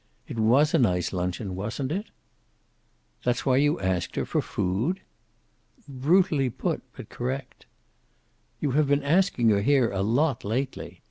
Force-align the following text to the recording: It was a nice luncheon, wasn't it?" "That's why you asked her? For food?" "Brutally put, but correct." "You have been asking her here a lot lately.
It 0.27 0.39
was 0.39 0.73
a 0.73 0.79
nice 0.79 1.13
luncheon, 1.13 1.55
wasn't 1.55 1.91
it?" 1.91 2.07
"That's 3.23 3.45
why 3.45 3.57
you 3.57 3.79
asked 3.79 4.15
her? 4.15 4.25
For 4.25 4.41
food?" 4.41 5.01
"Brutally 5.87 6.49
put, 6.49 6.81
but 6.97 7.09
correct." 7.09 7.67
"You 8.59 8.71
have 8.71 8.87
been 8.87 9.03
asking 9.03 9.49
her 9.49 9.61
here 9.61 9.91
a 9.91 10.01
lot 10.01 10.43
lately. 10.43 10.99